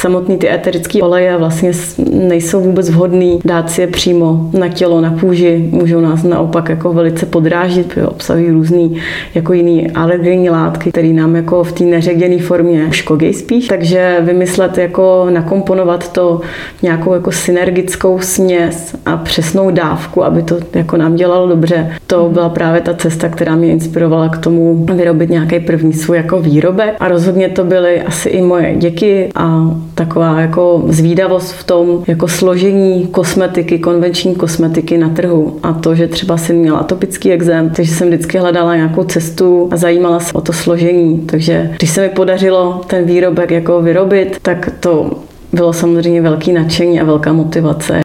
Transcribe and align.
samotný 0.00 0.36
ty 0.36 0.50
eterické 0.50 1.02
oleje 1.02 1.36
vlastně 1.36 1.72
nejsou 2.12 2.60
vůbec 2.60 2.90
vhodný 2.90 3.38
dát 3.44 3.70
si 3.70 3.80
je 3.80 3.86
přímo 3.86 4.50
na 4.58 4.68
tělo, 4.68 5.00
na 5.00 5.14
kůži. 5.20 5.68
Můžou 5.70 6.00
nás 6.00 6.22
naopak 6.22 6.68
jako 6.68 6.92
velice 6.92 7.26
podrážit, 7.26 7.98
obsahují 8.06 8.50
různý 8.50 8.96
jako 9.34 9.52
jiný 9.52 9.90
alergenní 9.90 10.50
látky, 10.50 10.90
které 10.90 11.08
nám 11.08 11.36
jako 11.36 11.64
v 11.64 11.72
té 11.72 11.84
neředěné 11.84 12.38
formě 12.38 12.88
škodí 12.90 13.34
spíš. 13.34 13.68
Takže 13.68 14.16
vymyslet 14.20 14.78
jako 14.78 15.26
nakomponovat 15.30 16.12
to 16.12 16.40
nějakou 16.82 17.14
jako 17.14 17.32
synergickou 17.32 18.18
směs 18.18 18.96
a 19.06 19.16
přesnou 19.16 19.70
dávku, 19.70 20.24
aby 20.24 20.42
to 20.42 20.56
jako 20.74 20.96
nám 20.96 21.16
dělalo 21.16 21.48
dobře. 21.48 21.92
To 22.06 22.28
byla 22.32 22.48
právě 22.48 22.80
ta 22.80 22.94
cesta, 22.94 23.28
která 23.28 23.56
mě 23.56 23.68
inspirovala 23.68 24.28
k 24.28 24.38
tomu 24.38 24.86
vyrobit 24.94 25.30
nějaký 25.30 25.60
první 25.60 25.92
svůj 25.92 26.16
jako 26.16 26.40
výrobek. 26.40 26.96
A 27.00 27.08
rozhodně 27.08 27.48
to 27.48 27.64
byly 27.64 28.02
asi 28.02 28.28
i 28.28 28.42
moje 28.42 28.76
děti 28.76 29.28
a 29.34 29.70
taková 29.94 30.40
jako 30.40 30.82
zvídavost 30.88 31.52
v 31.52 31.64
tom 31.64 32.04
jako 32.06 32.28
složení 32.28 33.06
kosmetiky, 33.06 33.78
konvenční 33.78 34.34
kosmetiky 34.34 34.98
na 34.98 35.08
trhu. 35.08 35.58
A 35.62 35.72
to, 35.72 35.94
že 35.94 36.08
třeba 36.08 36.36
jsem 36.36 36.56
měla 36.56 36.78
atopický 36.78 37.32
exém, 37.32 37.70
takže 37.70 37.94
jsem 37.94 38.08
vždycky 38.08 38.38
hledala 38.38 38.76
nějakou 38.76 39.04
cestu 39.04 39.68
a 39.72 39.76
zajímala 39.76 40.20
se 40.20 40.32
o 40.32 40.40
to 40.40 40.52
složení. 40.52 41.18
Takže 41.18 41.70
když 41.76 41.90
se 41.90 42.00
mi 42.00 42.08
podařilo 42.08 42.80
ten 42.86 43.04
výrobek 43.04 43.50
jako 43.50 43.82
vyrobit, 43.82 44.38
tak 44.42 44.70
to 44.80 45.10
bylo 45.52 45.72
samozřejmě 45.72 46.22
velký 46.22 46.52
nadšení 46.52 47.00
a 47.00 47.04
velká 47.04 47.32
motivace. 47.32 48.00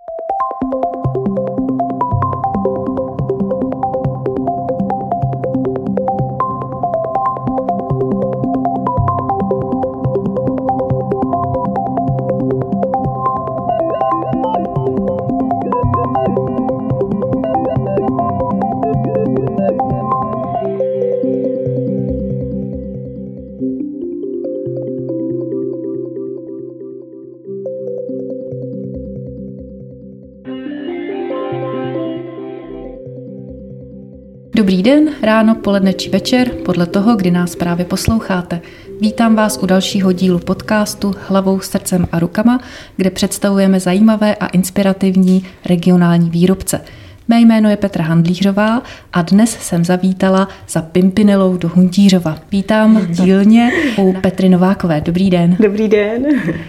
Dobrý 34.66 34.84
den, 34.84 35.10
ráno, 35.22 35.56
poledne 35.56 35.94
či 35.94 36.10
večer, 36.10 36.52
podle 36.66 36.86
toho, 36.86 37.16
kdy 37.16 37.32
nás 37.32 37.56
právě 37.56 37.86
posloucháte. 37.86 38.62
Vítám 39.02 39.36
vás 39.36 39.60
u 39.62 39.66
dalšího 39.66 40.12
dílu 40.12 40.40
podcastu 40.40 41.16
Hlavou, 41.28 41.60
srdcem 41.60 42.08
a 42.12 42.20
rukama, 42.20 42.60
kde 42.98 43.10
představujeme 43.10 43.80
zajímavé 43.80 44.36
a 44.36 44.46
inspirativní 44.48 45.46
regionální 45.66 46.30
výrobce. 46.30 46.82
Mé 47.28 47.40
jméno 47.40 47.70
je 47.70 47.78
Petra 47.78 48.04
Handlířová 48.04 48.82
a 49.14 49.22
dnes 49.22 49.58
jsem 49.60 49.86
zavítala 49.86 50.48
za 50.70 50.82
Pimpinelou 50.82 51.58
do 51.58 51.70
Huntířova. 51.70 52.40
Vítám 52.52 53.08
dílně 53.10 53.72
u 53.98 54.14
Petry 54.14 54.50
Novákové. 54.50 55.02
Dobrý 55.02 55.30
den. 55.30 55.58
Dobrý 55.60 55.88
den. 55.88 56.26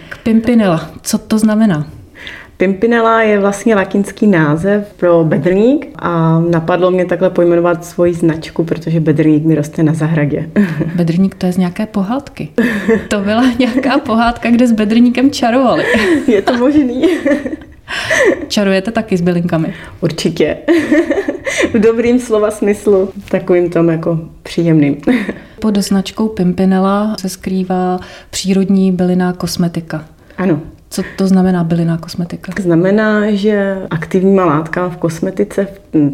K 0.09 0.17
Pimpinela, 0.17 0.91
co 1.01 1.17
to 1.17 1.39
znamená? 1.39 1.96
Pimpinela 2.57 3.21
je 3.21 3.39
vlastně 3.39 3.75
latinský 3.75 4.27
název 4.27 4.93
pro 4.97 5.23
bedrník 5.23 5.87
a 5.95 6.39
napadlo 6.39 6.91
mě 6.91 7.05
takhle 7.05 7.29
pojmenovat 7.29 7.85
svoji 7.85 8.13
značku, 8.13 8.63
protože 8.63 8.99
bedrník 8.99 9.45
mi 9.45 9.55
roste 9.55 9.83
na 9.83 9.93
zahradě. 9.93 10.49
Bedrník 10.95 11.35
to 11.35 11.45
je 11.45 11.53
z 11.53 11.57
nějaké 11.57 11.85
pohádky. 11.85 12.49
To 13.07 13.19
byla 13.19 13.43
nějaká 13.59 13.97
pohádka, 13.97 14.51
kde 14.51 14.67
s 14.67 14.71
bedrníkem 14.71 15.31
čarovali. 15.31 15.83
Je 16.27 16.41
to 16.41 16.57
možný. 16.57 17.09
Čarujete 18.47 18.91
taky 18.91 19.17
s 19.17 19.21
bylinkami? 19.21 19.73
Určitě. 20.01 20.57
V 21.73 21.79
dobrým 21.79 22.19
slova 22.19 22.51
smyslu, 22.51 23.09
takovým 23.29 23.69
tom 23.69 23.89
jako 23.89 24.19
příjemným. 24.43 24.97
Pod 25.59 25.77
značkou 25.77 26.27
Pimpinela 26.27 27.15
se 27.19 27.29
skrývá 27.29 27.99
přírodní 28.29 28.91
bylinná 28.91 29.33
kosmetika. 29.33 30.05
Ano. 30.37 30.61
Co 30.89 31.03
to 31.17 31.27
znamená 31.27 31.63
bylinná 31.63 31.97
kosmetika? 31.97 32.53
Znamená, 32.61 33.31
že 33.31 33.77
aktivníma 33.89 34.45
látka 34.45 34.89
v 34.89 34.97
kosmetice, 34.97 35.67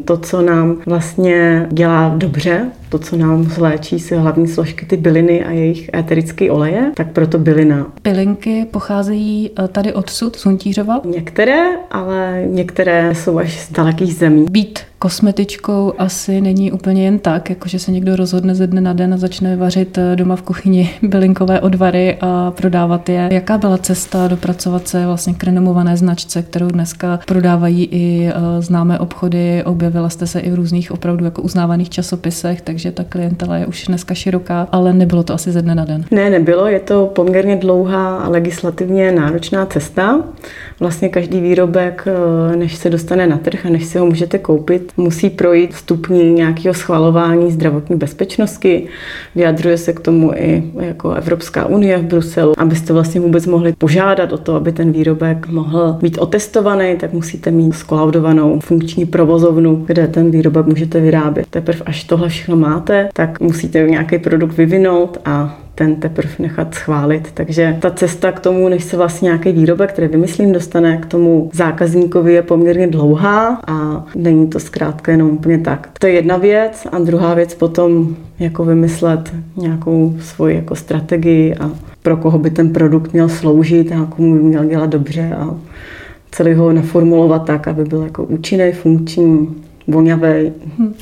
to, 0.06 0.18
co 0.18 0.42
nám 0.42 0.78
vlastně 0.86 1.68
dělá 1.72 2.14
dobře, 2.18 2.66
to, 2.94 3.00
co 3.00 3.18
nám 3.18 3.44
zléčí 3.44 4.00
si 4.00 4.16
hlavní 4.16 4.48
složky, 4.48 4.86
ty 4.86 4.98
byliny 4.98 5.46
a 5.46 5.52
jejich 5.52 5.90
éterické 5.94 6.52
oleje, 6.52 6.92
tak 6.96 7.12
proto 7.12 7.38
bylina. 7.38 7.88
Bylinky 8.04 8.66
pocházejí 8.72 9.52
eh, 9.60 9.68
tady 9.68 9.94
odsud, 9.94 10.36
z 10.36 10.46
Huntířova? 10.46 11.02
Některé, 11.06 11.64
ale 11.92 12.44
některé 12.48 13.16
jsou 13.16 13.38
až 13.38 13.60
z 13.60 13.72
dalekých 13.72 14.14
zemí. 14.14 14.46
Být 14.52 14.80
kosmetičkou 15.04 15.94
asi 15.98 16.42
není 16.42 16.72
úplně 16.72 17.06
jen 17.06 17.20
tak, 17.20 17.50
jakože 17.50 17.80
se 17.80 17.92
někdo 17.92 18.16
rozhodne 18.16 18.56
ze 18.56 18.68
dne 18.68 18.82
na 18.82 18.94
den 18.94 19.14
a 19.14 19.18
začne 19.18 19.56
vařit 19.56 19.98
eh, 19.98 20.16
doma 20.16 20.36
v 20.36 20.42
kuchyni 20.42 20.90
bylinkové 21.02 21.62
odvary 21.62 22.18
a 22.22 22.52
prodávat 22.52 23.10
je. 23.10 23.30
Jaká 23.32 23.58
byla 23.58 23.78
cesta 23.78 24.28
dopracovat 24.28 24.88
se 24.88 25.06
vlastně 25.06 25.34
k 25.34 25.44
renomované 25.44 25.98
značce, 25.98 26.42
kterou 26.42 26.68
dneska 26.68 27.20
prodávají 27.28 27.86
i 27.86 28.28
eh, 28.28 28.62
známé 28.62 29.00
obchody, 29.00 29.64
objevila 29.64 30.10
jste 30.10 30.28
se 30.28 30.40
i 30.40 30.52
v 30.52 30.56
různých 30.56 30.92
opravdu 30.92 31.26
jako 31.26 31.42
uznávaných 31.42 31.90
časopisech, 31.90 32.62
takže 32.62 32.83
ta 32.92 33.04
klientela 33.04 33.58
je 33.58 33.66
už 33.66 33.86
dneska 33.88 34.14
široká, 34.14 34.68
ale 34.72 34.94
nebylo 34.94 35.24
to 35.24 35.34
asi 35.34 35.52
ze 35.52 35.62
dne 35.62 35.76
na 35.76 35.86
den. 35.86 36.06
Ne, 36.12 36.30
nebylo, 36.30 36.68
je 36.68 36.80
to 36.80 37.12
poměrně 37.16 37.56
dlouhá 37.56 38.18
a 38.18 38.30
legislativně 38.30 39.12
náročná 39.12 39.66
cesta. 39.66 40.22
Vlastně 40.80 41.10
každý 41.10 41.42
výrobek, 41.42 42.08
eh, 42.08 42.56
než 42.56 42.76
se 42.76 42.90
dostane 42.90 43.28
na 43.28 43.38
trh 43.38 43.66
a 43.66 43.70
než 43.70 43.86
si 43.86 43.98
ho 43.98 44.06
můžete 44.06 44.38
koupit, 44.38 44.92
musí 44.98 45.30
projít 45.30 45.74
stupní 45.74 46.34
nějakého 46.34 46.74
schvalování 46.74 47.52
zdravotní 47.52 47.96
bezpečnosti. 47.96 48.88
Vyjadřuje 49.36 49.78
se 49.78 49.94
k 49.94 50.00
tomu 50.00 50.32
i 50.34 50.64
jako 50.80 51.12
Evropská 51.12 51.66
unie 51.66 51.98
v 51.98 52.04
Bruselu. 52.04 52.54
Abyste 52.58 52.94
vlastně 52.94 53.22
vůbec 53.22 53.48
mohli 53.48 53.74
požádat 53.74 54.34
o 54.34 54.38
to, 54.38 54.56
aby 54.56 54.72
ten 54.72 54.92
výrobek 54.92 55.48
mohl 55.48 55.98
být 56.02 56.18
otestovaný, 56.18 56.98
tak 56.98 57.14
musíte 57.14 57.52
mít 57.52 57.76
skolaudovanou 57.76 58.60
funkční 58.60 59.06
provozovnu, 59.06 59.76
kde 59.76 60.08
ten 60.08 60.32
výrobek 60.32 60.66
můžete 60.66 61.00
vyrábět. 61.00 61.48
Teprve 61.50 61.80
až 61.86 62.04
tohle 62.04 62.30
všechno 62.30 62.56
máte, 62.74 63.10
tak 63.14 63.40
musíte 63.40 63.88
nějaký 63.90 64.18
produkt 64.20 64.58
vyvinout 64.58 65.18
a 65.26 65.60
ten 65.76 65.96
teprve 65.96 66.34
nechat 66.40 66.76
schválit. 66.76 67.32
Takže 67.34 67.78
ta 67.80 67.92
cesta 67.92 68.32
k 68.32 68.40
tomu, 68.40 68.70
než 68.70 68.84
se 68.84 68.98
vlastně 68.98 69.26
nějaký 69.26 69.52
výrobek, 69.52 69.94
který 69.94 70.08
vymyslím, 70.08 70.52
dostane 70.52 70.98
k 70.98 71.06
tomu 71.06 71.50
zákazníkovi 71.54 72.34
je 72.34 72.42
poměrně 72.42 72.88
dlouhá 72.88 73.62
a 73.68 74.06
není 74.16 74.48
to 74.48 74.60
zkrátka 74.60 75.12
jenom 75.12 75.30
úplně 75.30 75.58
tak. 75.58 75.90
To 76.00 76.08
je 76.08 76.14
jedna 76.14 76.38
věc 76.38 76.88
a 76.92 77.00
druhá 77.00 77.34
věc 77.34 77.56
potom 77.56 78.16
jako 78.40 78.66
vymyslet 78.66 79.34
nějakou 79.58 80.16
svoji 80.20 80.56
jako 80.56 80.76
strategii 80.76 81.56
a 81.56 81.72
pro 82.04 82.18
koho 82.18 82.40
by 82.40 82.50
ten 82.50 82.74
produkt 82.74 83.14
měl 83.14 83.30
sloužit 83.30 83.92
a 83.92 84.06
komu 84.06 84.36
by 84.36 84.44
měl 84.44 84.66
dělat 84.66 84.90
dobře 84.90 85.36
a 85.38 85.56
celý 86.32 86.54
ho 86.54 86.74
naformulovat 86.74 87.46
tak, 87.46 87.68
aby 87.68 87.84
byl 87.84 88.02
jako 88.02 88.24
účinný, 88.24 88.72
funkční, 88.72 89.56
vonavý. 89.88 90.52
Hm. 90.78 90.94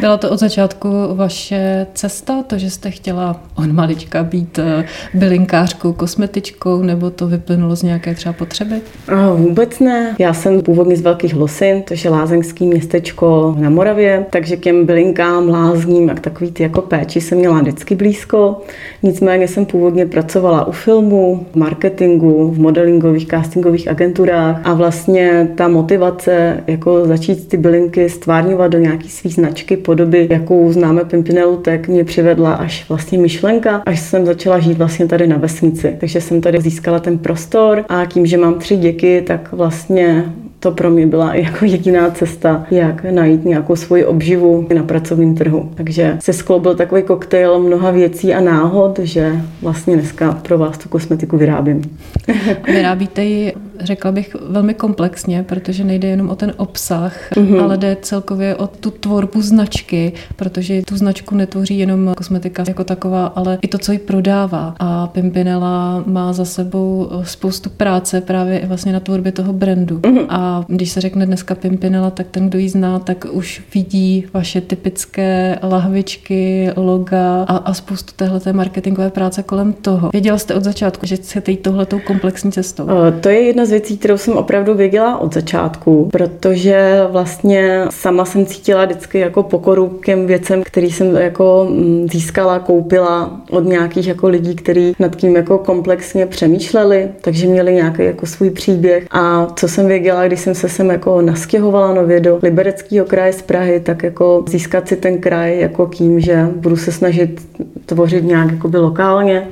Byla 0.00 0.16
to 0.16 0.30
od 0.30 0.40
začátku 0.40 0.88
vaše 1.14 1.86
cesta, 1.94 2.42
to, 2.42 2.58
že 2.58 2.70
jste 2.70 2.90
chtěla 2.90 3.40
od 3.54 3.72
malička 3.72 4.22
být 4.22 4.58
eh, 4.58 4.84
bylinkářkou, 5.14 5.92
kosmetičkou, 5.92 6.82
nebo 6.82 7.10
to 7.10 7.28
vyplynulo 7.28 7.76
z 7.76 7.82
nějaké 7.82 8.14
třeba 8.14 8.32
potřeby? 8.32 8.74
A 9.08 9.32
vůbec 9.32 9.80
ne. 9.80 10.16
Já 10.18 10.34
jsem 10.34 10.62
původně 10.62 10.96
z 10.96 11.00
Velkých 11.00 11.34
Losin, 11.34 11.82
to 11.82 11.94
je 12.04 12.10
lázeňský 12.10 12.66
městečko 12.66 13.56
na 13.58 13.70
Moravě, 13.70 14.26
takže 14.30 14.56
k 14.56 14.60
těm 14.60 14.86
bylinkám, 14.86 15.48
lázním 15.48 16.10
a 16.10 16.14
takový 16.14 16.52
ty 16.52 16.62
jako 16.62 16.82
péči 16.82 17.20
jsem 17.20 17.38
měla 17.38 17.60
vždycky 17.60 17.94
blízko. 17.94 18.60
Nicméně 19.02 19.48
jsem 19.48 19.66
původně 19.66 20.06
pracovala 20.06 20.66
u 20.66 20.72
filmu, 20.72 21.46
v 21.52 21.56
marketingu, 21.56 22.50
v 22.50 22.58
modelingových, 22.58 23.26
castingových 23.26 23.88
agenturách 23.88 24.60
a 24.64 24.74
vlastně 24.74 25.48
ta 25.54 25.68
motivace 25.68 26.64
jako 26.66 27.06
začít 27.06 27.48
ty 27.48 27.56
bylinky 27.56 28.08
stvárňovat 28.26 28.72
do 28.72 28.78
nějaký 28.78 29.08
své 29.08 29.30
značky 29.30 29.76
podoby, 29.76 30.28
jakou 30.30 30.72
známe 30.72 31.04
Pimpinelu, 31.04 31.56
tak 31.56 31.88
mě 31.88 32.04
přivedla 32.04 32.54
až 32.54 32.88
vlastně 32.88 33.18
myšlenka, 33.18 33.82
až 33.86 34.00
jsem 34.00 34.26
začala 34.26 34.58
žít 34.58 34.78
vlastně 34.78 35.06
tady 35.06 35.26
na 35.26 35.36
vesnici. 35.36 35.96
Takže 36.00 36.20
jsem 36.20 36.40
tady 36.40 36.60
získala 36.60 36.98
ten 36.98 37.18
prostor 37.18 37.84
a 37.88 38.04
tím, 38.04 38.26
že 38.26 38.36
mám 38.36 38.54
tři 38.54 38.76
děti, 38.76 39.22
tak 39.22 39.52
vlastně 39.52 40.24
to 40.66 40.72
pro 40.72 40.90
mě 40.90 41.06
byla 41.06 41.34
jako 41.34 41.64
jediná 41.64 42.10
cesta, 42.10 42.66
jak 42.70 43.04
najít 43.04 43.44
nějakou 43.44 43.76
svoji 43.76 44.04
obživu 44.04 44.66
na 44.74 44.82
pracovním 44.82 45.34
trhu. 45.34 45.70
Takže 45.74 46.16
se 46.20 46.32
skloubil 46.32 46.74
takový 46.74 47.02
koktejl 47.02 47.58
mnoha 47.58 47.90
věcí 47.90 48.34
a 48.34 48.40
náhod, 48.40 48.98
že 48.98 49.32
vlastně 49.62 49.96
dneska 49.96 50.32
pro 50.32 50.58
vás 50.58 50.78
tu 50.78 50.88
kosmetiku 50.88 51.36
vyrábím. 51.36 51.82
Vyrábíte 52.66 53.24
ji, 53.24 53.52
řekla 53.80 54.12
bych, 54.12 54.36
velmi 54.48 54.74
komplexně, 54.74 55.42
protože 55.42 55.84
nejde 55.84 56.08
jenom 56.08 56.30
o 56.30 56.36
ten 56.36 56.52
obsah, 56.56 57.30
mm-hmm. 57.32 57.62
ale 57.64 57.76
jde 57.76 57.96
celkově 58.02 58.56
o 58.56 58.66
tu 58.66 58.90
tvorbu 58.90 59.42
značky, 59.42 60.12
protože 60.36 60.82
tu 60.82 60.96
značku 60.96 61.34
netvoří 61.34 61.78
jenom 61.78 62.14
kosmetika 62.16 62.64
jako 62.68 62.84
taková, 62.84 63.26
ale 63.26 63.58
i 63.62 63.68
to, 63.68 63.78
co 63.78 63.92
ji 63.92 63.98
prodává. 63.98 64.74
A 64.78 65.06
Pimpinela 65.06 66.04
má 66.06 66.32
za 66.32 66.44
sebou 66.44 67.08
spoustu 67.22 67.70
práce 67.70 68.20
právě 68.20 68.62
vlastně 68.66 68.92
na 68.92 69.00
tvorbě 69.00 69.32
toho 69.32 69.52
brandu. 69.52 69.98
Mm-hmm. 69.98 70.26
A 70.28 70.55
když 70.68 70.90
se 70.90 71.00
řekne 71.00 71.26
dneska 71.26 71.54
Pimpinela, 71.54 72.10
tak 72.10 72.26
ten, 72.30 72.48
kdo 72.48 72.58
ji 72.58 72.68
zná, 72.68 72.98
tak 72.98 73.26
už 73.30 73.62
vidí 73.74 74.26
vaše 74.34 74.60
typické 74.60 75.58
lahvičky, 75.62 76.70
loga 76.76 77.42
a, 77.42 77.56
a 77.56 77.74
spoustu 77.74 78.12
téhleté 78.16 78.52
marketingové 78.52 79.10
práce 79.10 79.42
kolem 79.42 79.72
toho. 79.72 80.10
Věděla 80.12 80.38
jste 80.38 80.54
od 80.54 80.64
začátku, 80.64 81.06
že 81.06 81.16
chcete 81.16 81.50
jít 81.50 81.62
touhletou 81.62 81.98
komplexní 82.06 82.52
cestou? 82.52 82.86
To 83.20 83.28
je 83.28 83.40
jedna 83.40 83.64
z 83.64 83.70
věcí, 83.70 83.98
kterou 83.98 84.16
jsem 84.16 84.36
opravdu 84.36 84.74
věděla 84.74 85.18
od 85.18 85.34
začátku, 85.34 86.08
protože 86.12 87.00
vlastně 87.10 87.84
sama 87.90 88.24
jsem 88.24 88.46
cítila 88.46 88.84
vždycky 88.84 89.18
jako 89.18 89.42
pokoru 89.42 89.88
k 89.88 90.06
těm 90.06 90.26
věcem, 90.26 90.62
který 90.62 90.90
jsem 90.90 91.16
jako 91.16 91.68
mm, 91.70 92.08
získala, 92.12 92.58
koupila 92.58 93.40
od 93.50 93.64
nějakých 93.64 94.06
jako 94.06 94.28
lidí, 94.28 94.54
kteří 94.54 94.94
nad 94.98 95.16
tím 95.16 95.36
jako 95.36 95.58
komplexně 95.58 96.26
přemýšleli, 96.26 97.08
takže 97.20 97.46
měli 97.46 97.74
nějaký 97.74 98.04
jako 98.04 98.26
svůj 98.26 98.50
příběh. 98.50 99.06
A 99.10 99.46
co 99.56 99.68
jsem 99.68 99.86
věděla, 99.86 100.26
když 100.26 100.35
jsem 100.36 100.54
se 100.54 100.68
sem 100.68 100.90
jako 100.90 101.22
nastěhovala 101.22 101.94
nově 101.94 102.20
do 102.20 102.38
Libereckého 102.42 103.06
kraje 103.06 103.32
z 103.32 103.42
Prahy, 103.42 103.80
tak 103.80 104.02
jako 104.02 104.44
získat 104.48 104.88
si 104.88 104.96
ten 104.96 105.18
kraj 105.18 105.60
jako 105.60 105.86
tím, 105.86 106.20
že 106.20 106.48
budu 106.56 106.76
se 106.76 106.92
snažit 106.92 107.48
tvořit 107.86 108.24
nějak 108.24 108.52
jakoby 108.52 108.78
lokálně 108.78 109.48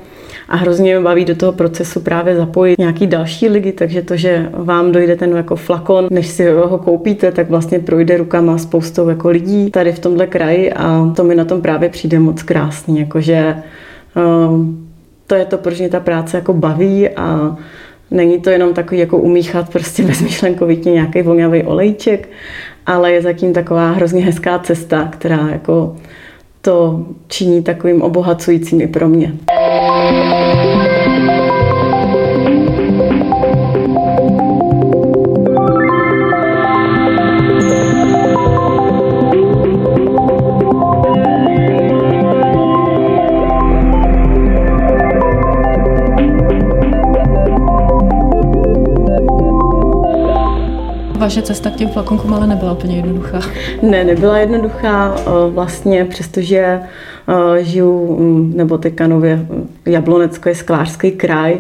a 0.49 0.57
hrozně 0.57 0.95
mě 0.95 1.05
baví 1.05 1.25
do 1.25 1.35
toho 1.35 1.53
procesu 1.53 2.01
právě 2.01 2.37
zapojit 2.37 2.79
nějaký 2.79 3.07
další 3.07 3.49
lidi, 3.49 3.73
takže 3.73 4.03
to, 4.03 4.17
že 4.17 4.49
vám 4.53 4.93
dojde 4.93 5.17
ten 5.17 5.37
jako 5.37 5.57
flakon, 5.57 6.09
než 6.11 6.27
si 6.27 6.51
ho 6.51 6.79
koupíte, 6.79 7.33
tak 7.33 7.51
vlastně 7.51 7.79
projde 7.79 8.17
rukama 8.17 8.59
spoustou 8.59 9.09
jako 9.09 9.29
lidí 9.29 9.71
tady 9.71 9.93
v 9.93 9.99
tomhle 9.99 10.27
kraji 10.27 10.73
a 10.73 11.13
to 11.17 11.25
mi 11.25 11.35
na 11.35 11.45
tom 11.45 11.63
právě 11.63 11.89
přijde 11.89 12.19
moc 12.19 12.43
krásný, 12.43 13.01
jakože 13.01 13.57
um, 14.49 14.89
to 15.27 15.35
je 15.35 15.45
to, 15.45 15.59
proč 15.59 15.79
mě 15.79 15.89
ta 15.89 16.01
práce 16.01 16.37
jako 16.37 16.53
baví 16.53 17.09
a 17.09 17.57
není 18.15 18.41
to 18.41 18.51
jenom 18.51 18.75
takový 18.75 19.01
jako 19.01 19.19
umíchat 19.19 19.73
prostě 19.73 20.03
bezmyšlenkovitě 20.07 20.91
nějaký 20.91 21.23
vonavý 21.23 21.63
olejček, 21.63 22.29
ale 22.87 23.13
je 23.13 23.23
zatím 23.23 23.53
taková 23.53 23.91
hrozně 23.93 24.25
hezká 24.25 24.59
cesta, 24.59 25.09
která 25.13 25.49
jako 25.53 25.97
to 26.61 27.07
činí 27.29 27.63
takovým 27.63 28.03
obohacujícím 28.03 28.81
i 28.81 28.87
pro 28.87 29.09
mě. 29.09 29.33
Vaše 51.35 51.47
cesta 51.47 51.71
k 51.71 51.75
těm 51.75 51.89
flakonkům 51.89 52.35
ale 52.35 52.47
nebyla 52.47 52.73
úplně 52.73 52.97
jednoduchá. 52.97 53.41
Ne, 53.83 54.05
nebyla 54.05 54.39
jednoduchá. 54.39 55.17
Vlastně 55.51 56.05
přestože 56.05 56.81
žiju, 57.59 58.17
mm, 58.21 58.53
nebo 58.57 58.79
teďka 58.79 59.07
nově 59.07 59.37
mm, 59.37 59.69
Jablonecko 59.87 60.49
je 60.49 60.55
sklářský 60.55 61.11
kraj, 61.11 61.59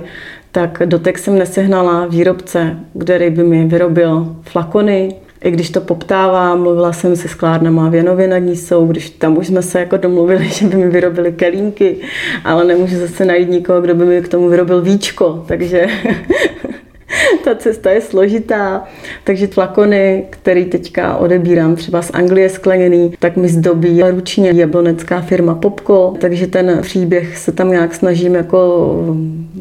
tak 0.53 0.83
dotek 0.85 1.19
jsem 1.19 1.39
nesehnala 1.39 2.07
výrobce, 2.07 2.77
který 3.01 3.31
by 3.31 3.45
mi 3.45 3.65
vyrobil 3.65 4.37
flakony, 4.43 5.15
i 5.45 5.51
když 5.51 5.71
to 5.71 5.81
poptávám, 5.81 6.63
mluvila 6.63 6.93
jsem 6.93 7.17
se 7.17 7.29
sklárnama 7.29 7.89
v 7.89 7.95
Janově 7.95 8.29
nad 8.29 8.39
Nísou, 8.39 8.87
když 8.87 9.11
tam 9.11 9.39
už 9.39 9.47
jsme 9.47 9.63
se 9.63 9.81
jako 9.81 9.97
domluvili, 9.97 10.49
že 10.49 10.67
by 10.67 10.77
mi 10.77 10.89
vyrobili 10.89 11.33
kelínky, 11.33 11.97
ale 12.45 12.65
nemůžu 12.65 12.99
zase 12.99 13.25
najít 13.25 13.51
nikoho, 13.51 13.81
kdo 13.81 13.95
by 13.95 14.05
mi 14.05 14.23
k 14.23 14.29
tomu 14.29 14.49
vyrobil 14.49 14.83
víčko, 14.83 15.45
takže 15.49 15.87
ta 17.45 17.55
cesta 17.55 17.91
je 17.91 18.01
složitá, 18.01 18.85
takže 19.25 19.47
flakony, 19.47 20.25
který 20.31 20.65
teďka 20.65 21.17
odebírám 21.17 21.77
třeba 21.77 22.03
z 22.03 22.11
Anglie 22.15 22.49
skleněný, 22.49 23.13
tak 23.19 23.37
mi 23.37 23.49
zdobí 23.49 24.03
ručně 24.03 24.51
jablonecká 24.55 25.21
firma 25.21 25.55
Popko, 25.55 26.15
takže 26.21 26.47
ten 26.47 26.79
příběh 26.83 27.39
se 27.39 27.53
tam 27.53 27.71
nějak 27.71 27.95
snažím 27.95 28.35
jako 28.35 28.95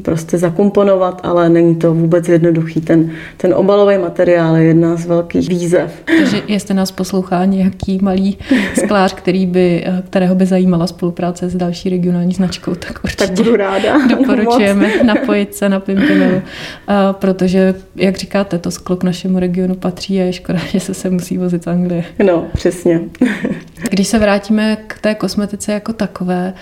prostě 0.01 0.37
zakomponovat, 0.37 1.21
ale 1.23 1.49
není 1.49 1.75
to 1.75 1.93
vůbec 1.93 2.29
jednoduchý. 2.29 2.81
Ten, 2.81 3.11
ten 3.37 3.53
obalový 3.53 3.97
materiál 3.97 4.55
je 4.55 4.63
jedna 4.63 4.95
z 4.95 5.05
velkých 5.05 5.49
výzev. 5.49 6.03
Takže 6.05 6.41
jestli 6.47 6.73
nás 6.73 6.91
poslouchá 6.91 7.45
nějaký 7.45 7.99
malý 8.01 8.37
sklář, 8.85 9.13
který 9.13 9.45
by, 9.45 9.85
kterého 10.09 10.35
by 10.35 10.45
zajímala 10.45 10.87
spolupráce 10.87 11.49
s 11.49 11.55
další 11.55 11.89
regionální 11.89 12.33
značkou, 12.33 12.75
tak 12.75 12.99
určitě 13.03 13.27
tak 13.27 13.35
budu 13.35 13.55
ráda. 13.55 14.07
doporučujeme 14.09 15.03
napojit 15.03 15.55
se 15.55 15.69
na 15.69 15.79
Pimpinelu, 15.79 16.41
protože, 17.11 17.52
jak 17.95 18.17
říkáte, 18.17 18.59
to 18.59 18.71
sklo 18.71 18.95
k 18.95 19.03
našemu 19.03 19.39
regionu 19.39 19.75
patří 19.75 20.21
a 20.21 20.23
je 20.23 20.33
škoda, 20.33 20.59
že 20.71 20.79
se 20.79 20.93
se 20.93 21.09
musí 21.09 21.37
vozit 21.37 21.63
z 21.63 21.67
Anglie. 21.67 22.03
No, 22.25 22.47
přesně. 22.53 23.01
Když 23.89 24.07
se 24.07 24.19
vrátíme 24.19 24.77
k 24.87 24.99
té 25.01 25.15
kosmetice 25.15 25.71
jako 25.71 25.93
takové, 25.93 26.53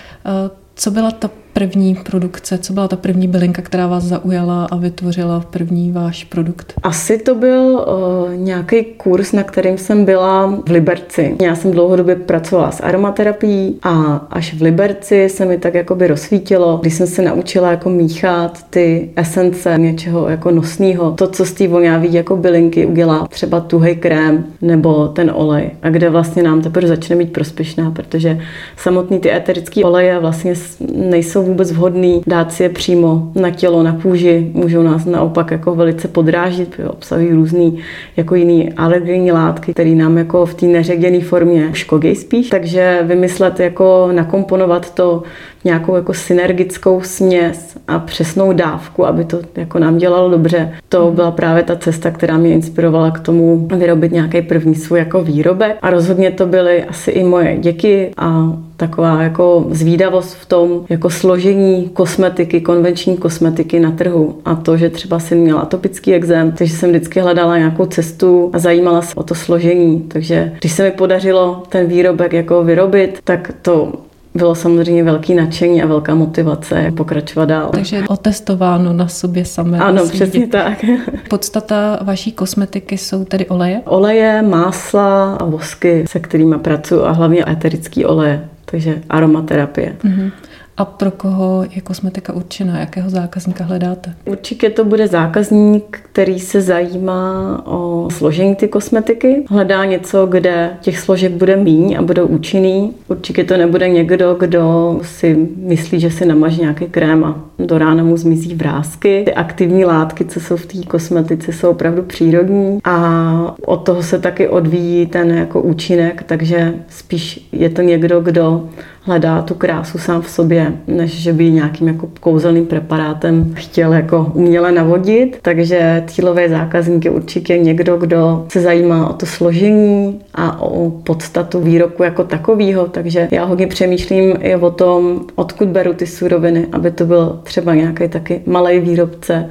co 0.74 0.90
byla 0.90 1.10
ta 1.10 1.30
první 1.52 1.94
produkce? 1.94 2.58
Co 2.58 2.72
byla 2.72 2.88
ta 2.88 2.96
první 2.96 3.28
bylinka, 3.28 3.62
která 3.62 3.86
vás 3.86 4.04
zaujala 4.04 4.64
a 4.70 4.76
vytvořila 4.76 5.40
první 5.50 5.92
váš 5.92 6.24
produkt? 6.24 6.74
Asi 6.82 7.18
to 7.18 7.34
byl 7.34 7.86
uh, 7.86 8.34
nějaký 8.34 8.84
kurz, 8.84 9.32
na 9.32 9.42
kterým 9.42 9.78
jsem 9.78 10.04
byla 10.04 10.58
v 10.66 10.70
Liberci. 10.70 11.36
Já 11.42 11.54
jsem 11.54 11.70
dlouhodobě 11.70 12.16
pracovala 12.16 12.70
s 12.70 12.82
aromaterapií 12.82 13.78
a 13.82 13.92
až 14.30 14.54
v 14.54 14.62
Liberci 14.62 15.28
se 15.28 15.44
mi 15.44 15.58
tak 15.58 15.74
jakoby 15.74 16.06
rozsvítilo, 16.06 16.78
když 16.82 16.94
jsem 16.94 17.06
se 17.06 17.22
naučila 17.22 17.70
jako 17.70 17.90
míchat 17.90 18.66
ty 18.70 19.10
esence 19.16 19.74
něčeho 19.78 20.28
jako 20.28 20.50
nosného. 20.50 21.10
To, 21.10 21.28
co 21.28 21.44
z 21.46 21.52
té 21.52 21.68
voňavý 21.68 22.14
jako 22.14 22.36
bylinky 22.36 22.86
udělá 22.86 23.26
třeba 23.30 23.60
tuhej 23.60 23.96
krém 23.96 24.44
nebo 24.62 25.08
ten 25.08 25.30
olej. 25.34 25.70
A 25.82 25.90
kde 25.90 26.10
vlastně 26.10 26.42
nám 26.42 26.62
teprve 26.62 26.88
začne 26.88 27.16
být 27.16 27.32
prospěšná, 27.32 27.90
protože 27.90 28.40
samotný 28.76 29.18
ty 29.18 29.32
eterické 29.32 29.84
oleje 29.84 30.18
vlastně 30.18 30.54
nejsou 30.94 31.41
nejsou 31.42 31.52
vůbec 31.52 31.72
vhodný 31.72 32.22
dát 32.26 32.52
si 32.52 32.62
je 32.62 32.68
přímo 32.68 33.32
na 33.34 33.50
tělo, 33.50 33.82
na 33.82 33.98
kůži. 34.02 34.50
Můžou 34.54 34.82
nás 34.82 35.04
naopak 35.04 35.50
jako 35.50 35.74
velice 35.74 36.08
podrážit, 36.08 36.80
obsahují 36.88 37.32
různý 37.32 37.78
jako 38.16 38.34
jiný 38.34 38.72
alergenní 38.72 39.32
látky, 39.32 39.72
které 39.72 39.90
nám 39.90 40.18
jako 40.18 40.46
v 40.46 40.54
té 40.54 40.66
neředěné 40.66 41.20
formě 41.20 41.70
škodí 41.72 42.14
spíš. 42.14 42.48
Takže 42.48 43.00
vymyslet 43.02 43.60
jako 43.60 44.08
nakomponovat 44.12 44.94
to 44.94 45.22
nějakou 45.64 45.96
jako 45.96 46.14
synergickou 46.14 47.00
směs 47.00 47.76
a 47.88 47.98
přesnou 47.98 48.52
dávku, 48.52 49.06
aby 49.06 49.24
to 49.24 49.38
jako 49.56 49.78
nám 49.78 49.98
dělalo 49.98 50.30
dobře. 50.30 50.72
To 50.88 51.10
byla 51.14 51.30
právě 51.30 51.62
ta 51.62 51.76
cesta, 51.76 52.10
která 52.10 52.38
mě 52.38 52.52
inspirovala 52.52 53.10
k 53.10 53.20
tomu 53.20 53.68
vyrobit 53.76 54.12
nějaký 54.12 54.42
první 54.42 54.74
svůj 54.74 54.98
jako 54.98 55.22
výrobek. 55.22 55.76
A 55.82 55.90
rozhodně 55.90 56.30
to 56.30 56.46
byly 56.46 56.84
asi 56.84 57.10
i 57.10 57.24
moje 57.24 57.56
děti 57.58 58.10
a 58.16 58.52
taková 58.76 59.22
jako 59.22 59.66
zvídavost 59.70 60.34
v 60.34 60.46
tom 60.46 60.84
jako 60.88 61.10
složení 61.10 61.90
kosmetiky, 61.92 62.60
konvenční 62.60 63.16
kosmetiky 63.16 63.80
na 63.80 63.90
trhu. 63.90 64.38
A 64.44 64.54
to, 64.54 64.76
že 64.76 64.90
třeba 64.90 65.18
jsem 65.18 65.38
měla 65.38 65.60
atopický 65.60 66.14
exém, 66.14 66.52
takže 66.52 66.76
jsem 66.76 66.90
vždycky 66.90 67.20
hledala 67.20 67.58
nějakou 67.58 67.86
cestu 67.86 68.50
a 68.52 68.58
zajímala 68.58 69.02
se 69.02 69.14
o 69.14 69.22
to 69.22 69.34
složení. 69.34 70.00
Takže 70.08 70.52
když 70.60 70.72
se 70.72 70.82
mi 70.82 70.90
podařilo 70.90 71.62
ten 71.68 71.86
výrobek 71.86 72.32
jako 72.32 72.64
vyrobit, 72.64 73.18
tak 73.24 73.52
to 73.62 73.92
bylo 74.34 74.54
samozřejmě 74.54 75.04
velký 75.04 75.34
nadšení 75.34 75.82
a 75.82 75.86
velká 75.86 76.14
motivace 76.14 76.92
pokračovat 76.96 77.44
dál. 77.44 77.68
Takže 77.72 78.04
otestováno 78.08 78.92
na 78.92 79.08
sobě 79.08 79.44
samé. 79.44 79.78
Ano, 79.78 80.08
přesně 80.08 80.46
tak. 80.46 80.84
Podstata 81.28 81.98
vaší 82.02 82.32
kosmetiky 82.32 82.98
jsou 82.98 83.24
tedy 83.24 83.46
oleje? 83.46 83.80
Oleje, 83.84 84.42
másla 84.42 85.34
a 85.34 85.44
vosky, 85.44 86.04
se 86.08 86.20
kterými 86.20 86.58
pracuji 86.58 87.02
a 87.02 87.10
hlavně 87.10 87.44
eterický 87.48 88.04
oleje, 88.04 88.48
takže 88.64 89.02
aromaterapie. 89.08 89.96
Mm-hmm. 90.04 90.30
A 90.76 90.84
pro 90.84 91.10
koho 91.10 91.64
je 91.74 91.80
kosmetika 91.80 92.32
určená? 92.32 92.80
Jakého 92.80 93.10
zákazníka 93.10 93.64
hledáte? 93.64 94.14
Určitě 94.24 94.70
to 94.70 94.84
bude 94.84 95.08
zákazník, 95.08 96.00
který 96.12 96.40
se 96.40 96.60
zajímá 96.60 97.62
o 97.66 98.08
složení 98.10 98.56
ty 98.56 98.68
kosmetiky. 98.68 99.44
Hledá 99.48 99.84
něco, 99.84 100.26
kde 100.26 100.70
těch 100.80 100.98
složek 100.98 101.32
bude 101.32 101.56
míň 101.56 101.96
a 101.98 102.02
budou 102.02 102.26
účinný. 102.26 102.94
Určitě 103.08 103.44
to 103.44 103.56
nebude 103.56 103.88
někdo, 103.88 104.36
kdo 104.40 104.98
si 105.02 105.48
myslí, 105.56 106.00
že 106.00 106.10
si 106.10 106.26
namaže 106.26 106.60
nějaký 106.60 106.86
krém 106.86 107.24
a 107.24 107.44
do 107.58 107.78
rána 107.78 108.04
mu 108.04 108.16
zmizí 108.16 108.54
vrázky. 108.54 109.22
Ty 109.24 109.34
aktivní 109.34 109.84
látky, 109.84 110.24
co 110.24 110.40
jsou 110.40 110.56
v 110.56 110.66
té 110.66 110.78
kosmetice, 110.82 111.52
jsou 111.52 111.70
opravdu 111.70 112.02
přírodní 112.02 112.78
a 112.84 113.54
od 113.66 113.76
toho 113.76 114.02
se 114.02 114.18
taky 114.18 114.48
odvíjí 114.48 115.06
ten 115.06 115.30
jako 115.30 115.62
účinek, 115.62 116.22
takže 116.26 116.74
spíš 116.88 117.48
je 117.52 117.70
to 117.70 117.82
někdo, 117.82 118.20
kdo 118.20 118.68
hledá 119.04 119.42
tu 119.42 119.54
krásu 119.54 119.98
sám 119.98 120.22
v 120.22 120.30
sobě, 120.30 120.72
než 120.86 121.22
že 121.22 121.32
by 121.32 121.50
nějakým 121.50 121.88
jako 121.88 122.08
kouzelným 122.20 122.66
preparátem 122.66 123.54
chtěl 123.54 123.92
jako 123.92 124.32
uměle 124.34 124.72
navodit. 124.72 125.38
Takže 125.42 126.04
cílové 126.06 126.48
zákazník 126.48 127.04
je 127.04 127.10
určitě 127.10 127.58
někdo, 127.58 127.96
kdo 127.96 128.46
se 128.48 128.60
zajímá 128.60 129.08
o 129.10 129.12
to 129.12 129.26
složení 129.26 130.20
a 130.34 130.62
o 130.62 130.90
podstatu 130.90 131.60
výrobku 131.60 132.02
jako 132.02 132.24
takového. 132.24 132.86
Takže 132.86 133.28
já 133.30 133.44
hodně 133.44 133.66
přemýšlím 133.66 134.36
i 134.40 134.56
o 134.56 134.70
tom, 134.70 135.20
odkud 135.34 135.68
beru 135.68 135.92
ty 135.92 136.06
suroviny, 136.06 136.66
aby 136.72 136.90
to 136.90 137.04
byl 137.06 137.40
třeba 137.42 137.74
nějaký 137.74 138.08
taky 138.08 138.42
malý 138.46 138.80
výrobce, 138.80 139.48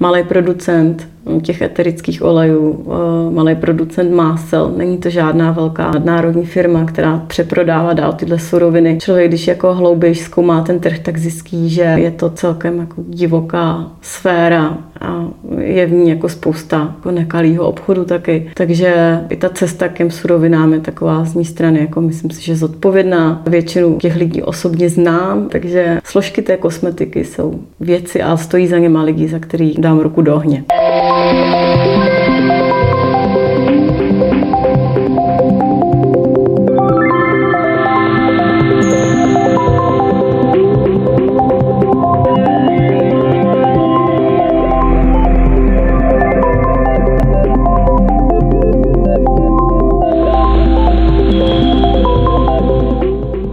malý 0.00 0.24
producent 0.24 1.08
těch 1.42 1.62
eterických 1.62 2.22
olejů, 2.22 2.86
eh, 2.86 3.34
malý 3.34 3.54
producent 3.54 4.12
másel. 4.14 4.72
Není 4.76 4.98
to 4.98 5.10
žádná 5.10 5.52
velká 5.52 5.92
národní 6.04 6.46
firma, 6.46 6.84
která 6.84 7.22
přeprodává 7.26 7.92
dál 7.92 8.12
tyhle 8.12 8.38
suroviny. 8.38 8.98
Člověk, 9.00 9.28
když 9.28 9.46
jako 9.46 9.74
hlouběji 9.74 10.14
zkoumá 10.14 10.62
ten 10.62 10.80
trh, 10.80 10.98
tak 10.98 11.18
zjistí, 11.18 11.70
že 11.70 11.82
je 11.82 12.10
to 12.10 12.30
celkem 12.30 12.78
jako 12.78 13.02
divoká 13.08 13.86
sféra 14.00 14.78
a 15.00 15.24
je 15.58 15.86
v 15.86 15.92
ní 15.92 16.10
jako 16.10 16.28
spousta 16.28 16.92
jako 16.96 17.10
nekalýho 17.10 17.66
obchodu 17.66 18.04
taky. 18.04 18.50
Takže 18.54 19.20
i 19.28 19.36
ta 19.36 19.48
cesta 19.48 19.88
k 19.88 19.96
těm 19.96 20.10
surovinám 20.10 20.72
je 20.72 20.80
taková 20.80 21.24
z 21.24 21.34
mé 21.34 21.44
strany, 21.44 21.80
jako 21.80 22.00
myslím 22.00 22.30
si, 22.30 22.42
že 22.42 22.56
zodpovědná. 22.56 23.42
Většinu 23.46 23.98
těch 23.98 24.16
lidí 24.16 24.42
osobně 24.42 24.88
znám, 24.88 25.48
takže 25.48 26.00
složky 26.04 26.42
té 26.42 26.56
kosmetiky 26.56 27.24
jsou 27.24 27.60
věci 27.80 28.22
a 28.22 28.36
stojí 28.36 28.66
za 28.66 28.78
něma 28.78 29.02
lidi, 29.02 29.28
za 29.28 29.38
který 29.38 29.74
dám 29.78 29.98
ruku 29.98 30.22
do 30.22 30.34
ohně. 30.34 30.64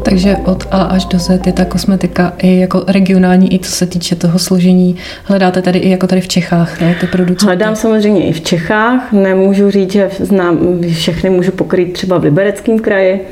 Takže 0.10 0.36
od 0.46 0.68
A 0.72 0.82
až 0.82 1.06
do 1.06 1.20
Z 1.20 1.46
je 1.46 1.54
ta 1.54 1.66
kosmetika 1.66 2.34
i 2.38 2.60
jako 2.60 2.84
regionální, 2.88 3.56
i 3.56 3.60
co 3.60 3.72
se 3.72 3.86
týče 3.86 4.16
toho 4.16 4.40
složení. 4.40 4.96
Hledáte 5.24 5.62
tady 5.62 5.80
i 5.80 5.90
jako 5.90 6.08
tady 6.08 6.22
v 6.22 6.28
Čechách 6.28 6.82
ne, 6.82 6.96
ty 7.00 7.08
producenty? 7.08 7.46
Hledám 7.46 7.76
samozřejmě 7.76 8.26
i 8.26 8.34
v 8.34 8.42
Čechách. 8.42 9.12
Nemůžu 9.12 9.72
říct, 9.72 9.92
že 9.92 10.10
znám, 10.20 10.80
všechny 10.94 11.30
můžu 11.30 11.52
pokrýt 11.52 11.94
třeba 11.94 12.18
v 12.18 12.24
Libereckém 12.24 12.80
kraji, 12.80 13.28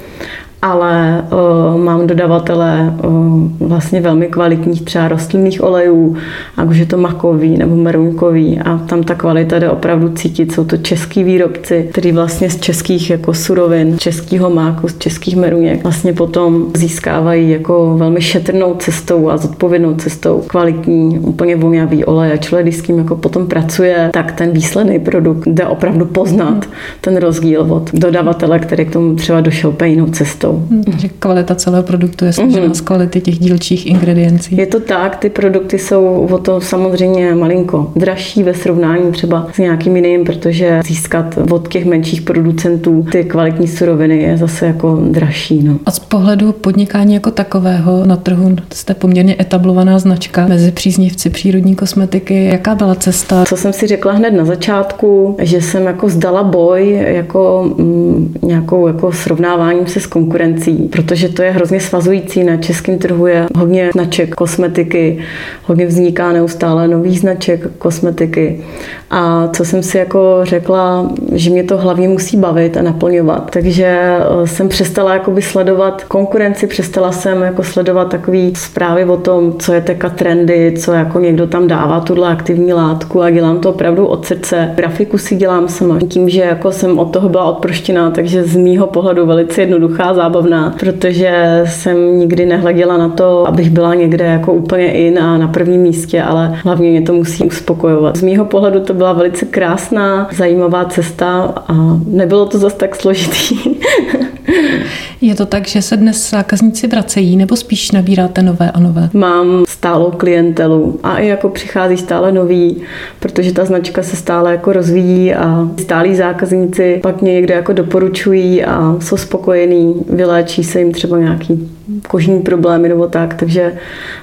ale 0.62 1.24
uh, 1.32 1.82
mám 1.82 2.08
dodavatele 2.08 2.94
uh, 3.04 3.50
vlastně 3.60 4.02
velmi 4.02 4.28
kvalitních 4.28 4.82
třeba 4.82 5.08
rostlinných 5.08 5.64
olejů, 5.64 6.16
ať 6.58 6.70
už 6.70 6.78
je 6.78 6.86
to 6.86 6.98
makový 6.98 7.58
nebo 7.58 7.76
meruňkový 7.76 8.60
a 8.60 8.78
tam 8.78 9.04
ta 9.04 9.16
kvalita 9.16 9.60
jde 9.60 9.70
opravdu 9.70 10.10
cítit. 10.10 10.52
Jsou 10.52 10.66
to 10.66 10.78
český 10.78 11.24
výrobci, 11.24 11.88
kteří 11.92 12.12
vlastně 12.12 12.50
z 12.50 12.60
českých 12.60 13.10
jako 13.10 13.34
surovin, 13.34 13.98
českého 13.98 14.50
máku, 14.50 14.88
z 14.88 14.98
českých 14.98 15.36
meruněk 15.36 15.84
vlastně 15.84 16.14
potom 16.14 16.66
získávají 16.76 17.50
jako 17.50 17.96
velmi 17.98 18.22
šetrnou 18.22 18.76
cestou 18.76 19.30
a 19.30 19.38
zodpovědnou 19.38 19.96
cestou 19.96 20.44
kvalitní, 20.48 21.20
úplně 21.20 21.56
vonavý 21.56 22.06
olej. 22.06 22.34
A 22.34 22.38
člověk, 22.38 22.66
když 22.66 22.78
s 22.78 22.82
tím 22.82 22.98
jako 22.98 23.16
potom 23.16 23.48
pracuje, 23.48 24.10
tak 24.14 24.32
ten 24.32 24.52
výsledný 24.52 25.00
produkt 25.00 25.48
jde 25.48 25.66
opravdu 25.66 26.06
poznat. 26.06 26.66
Ten 27.02 27.18
rozdíl 27.18 27.62
od 27.70 27.90
dodavatele, 27.94 28.60
který 28.60 28.86
k 28.86 28.94
tomu 28.94 29.16
třeba 29.16 29.42
došel 29.42 29.74
jinou 29.86 30.06
cestou 30.06 30.47
cestou. 30.48 30.68
Hmm, 30.70 30.84
takže 30.84 31.10
kvalita 31.20 31.56
celého 31.56 31.84
produktu 31.84 32.26
je 32.26 32.34
složena 32.34 32.68
mm-hmm. 32.68 32.74
z 32.74 32.82
kvality 32.82 33.22
těch 33.22 33.40
dílčích 33.40 33.86
ingrediencí. 33.86 34.58
Je 34.58 34.66
to 34.66 34.80
tak, 34.80 35.16
ty 35.16 35.30
produkty 35.30 35.80
jsou 35.80 36.28
o 36.32 36.38
to 36.38 36.62
samozřejmě 36.62 37.36
malinko 37.36 37.92
dražší 37.96 38.44
ve 38.44 38.54
srovnání 38.54 39.12
třeba 39.12 39.48
s 39.54 39.58
nějakým 39.58 39.96
jiným, 39.96 40.26
protože 40.26 40.82
získat 40.86 41.40
od 41.52 41.68
těch 41.68 41.86
menších 41.86 42.22
producentů 42.22 43.06
ty 43.12 43.24
kvalitní 43.24 43.68
suroviny 43.68 44.22
je 44.22 44.38
zase 44.38 44.66
jako 44.66 45.00
dražší. 45.12 45.64
No. 45.64 45.80
A 45.86 45.92
z 45.92 46.00
pohledu 46.00 46.52
podnikání 46.52 47.14
jako 47.14 47.32
takového 47.32 48.06
na 48.06 48.16
trhu 48.16 48.56
jste 48.74 48.94
poměrně 48.94 49.36
etablovaná 49.40 50.00
značka 50.00 50.48
mezi 50.48 50.72
příznivci 50.72 51.30
přírodní 51.30 51.76
kosmetiky. 51.76 52.46
Jaká 52.46 52.76
byla 52.76 52.96
cesta? 52.96 53.46
Co 53.46 53.58
jsem 53.58 53.74
si 53.74 53.88
řekla 53.88 54.14
hned 54.14 54.32
na 54.32 54.46
začátku, 54.46 55.38
že 55.42 55.62
jsem 55.62 55.86
jako 55.86 56.10
zdala 56.10 56.44
boj 56.44 57.06
jako 57.08 57.72
mm, 57.78 58.36
nějakou 58.42 58.88
jako 58.88 59.12
srovnáváním 59.12 59.88
se 59.88 60.00
s 60.00 60.08
konkurencí 60.08 60.37
konkurencí, 60.38 60.90
protože 60.92 61.30
to 61.30 61.42
je 61.42 61.52
hrozně 61.52 61.80
svazující. 61.80 62.44
Na 62.44 62.58
českém 62.58 62.98
trhu 62.98 63.28
je 63.28 63.46
hodně 63.56 63.90
značek 63.94 64.36
kosmetiky, 64.36 65.20
hodně 65.64 65.86
vzniká 65.86 66.32
neustále 66.32 66.88
nový 66.88 67.18
značek 67.18 67.68
kosmetiky. 67.78 68.64
A 69.10 69.48
co 69.54 69.66
jsem 69.66 69.84
si 69.84 69.98
jako 69.98 70.40
řekla, 70.44 71.10
že 71.32 71.50
mě 71.50 71.64
to 71.64 71.78
hlavně 71.78 72.08
musí 72.08 72.38
bavit 72.38 72.78
a 72.78 72.82
naplňovat. 72.82 73.52
Takže 73.52 73.86
eh, 73.86 74.48
jsem 74.48 74.70
přestala 74.70 75.14
jakoby 75.14 75.42
sledovat 75.42 76.04
konkurenci, 76.04 76.68
přestala 76.68 77.12
jsem 77.12 77.42
jako 77.42 77.64
sledovat 77.64 78.10
takový 78.10 78.54
zprávy 78.56 79.06
o 79.06 79.18
tom, 79.18 79.54
co 79.60 79.74
je 79.74 79.82
teka 79.82 80.10
trendy, 80.10 80.74
co 80.78 80.94
jako 80.94 81.20
někdo 81.20 81.48
tam 81.48 81.68
dává 81.68 82.00
tuhle 82.00 82.30
aktivní 82.30 82.74
látku 82.74 83.22
a 83.22 83.30
dělám 83.30 83.60
to 83.60 83.70
opravdu 83.70 84.06
od 84.06 84.26
srdce. 84.26 84.72
Grafiku 84.76 85.18
si 85.18 85.36
dělám 85.36 85.68
sama. 85.68 86.00
Tím, 86.10 86.30
že 86.30 86.42
jako 86.42 86.72
jsem 86.72 87.00
od 87.00 87.14
toho 87.14 87.30
byla 87.30 87.44
odproštěná, 87.44 88.12
takže 88.12 88.44
z 88.44 88.56
mýho 88.56 88.88
pohledu 88.88 89.26
velice 89.26 89.62
jednoduchá 89.62 90.14
zábavná, 90.28 90.76
protože 90.80 91.62
jsem 91.66 92.20
nikdy 92.20 92.46
nehleděla 92.46 92.98
na 92.98 93.10
to, 93.10 93.48
abych 93.48 93.70
byla 93.70 93.94
někde 93.94 94.26
jako 94.26 94.54
úplně 94.54 94.92
in 94.92 95.20
a 95.20 95.38
na 95.38 95.48
prvním 95.48 95.82
místě, 95.82 96.22
ale 96.22 96.60
hlavně 96.64 96.90
mě 96.90 97.02
to 97.02 97.14
musí 97.14 97.44
uspokojovat. 97.44 98.18
Z 98.18 98.22
mýho 98.22 98.46
pohledu 98.46 98.80
to 98.80 98.94
byla 98.94 99.14
velice 99.14 99.46
krásná, 99.46 100.30
zajímavá 100.36 100.86
cesta 100.86 101.54
a 101.68 101.74
nebylo 102.06 102.46
to 102.46 102.58
zase 102.58 102.76
tak 102.76 102.96
složitý. 102.96 103.58
Je 105.22 105.36
to 105.36 105.46
tak, 105.46 105.68
že 105.68 105.82
se 105.82 105.98
dnes 105.98 106.30
zákazníci 106.30 106.88
vracejí 106.88 107.38
nebo 107.38 107.56
spíš 107.56 107.92
nabíráte 107.92 108.42
nové 108.42 108.72
a 108.72 108.80
nové? 108.80 109.10
Mám 109.14 109.66
stálou 109.68 110.12
klientelu 110.12 111.00
a 111.04 111.18
i 111.18 111.28
jako 111.28 111.50
přichází 111.50 111.98
stále 111.98 112.32
nový, 112.32 112.82
protože 113.20 113.54
ta 113.54 113.66
značka 113.66 114.04
se 114.04 114.16
stále 114.16 114.52
jako 114.52 114.74
rozvíjí 114.74 115.34
a 115.34 115.68
stálí 115.82 116.16
zákazníci 116.16 117.00
pak 117.04 117.22
mě 117.22 117.34
někde 117.34 117.54
jako 117.54 117.74
doporučují 117.74 118.64
a 118.64 118.96
jsou 119.00 119.18
spokojení, 119.18 119.96
vyléčí 120.10 120.64
se 120.64 120.80
jim 120.80 120.92
třeba 120.92 121.18
nějaký 121.18 121.70
kožní 122.08 122.42
problémy 122.42 122.90
nebo 122.90 123.08
tak, 123.08 123.34
takže 123.34 123.74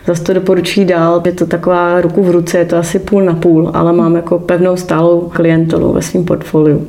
zase 0.06 0.24
to 0.24 0.32
doporučuji 0.32 0.86
dál. 0.86 1.22
Je 1.24 1.32
to 1.32 1.46
taková 1.46 2.00
ruku 2.00 2.22
v 2.22 2.30
ruce, 2.30 2.58
je 2.58 2.64
to 2.64 2.76
asi 2.76 2.98
půl 2.98 3.22
na 3.22 3.34
půl, 3.34 3.70
ale 3.74 3.92
mám 3.92 4.16
jako 4.16 4.38
pevnou 4.38 4.76
stálou 4.76 5.20
klientelu 5.20 5.92
ve 5.92 6.02
svém 6.02 6.24
portfoliu. 6.24 6.84